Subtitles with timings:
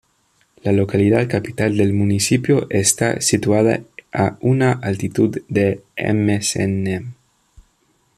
[0.63, 3.81] La localidad capital del municipio está situada
[4.11, 7.13] a una altitud de msnm.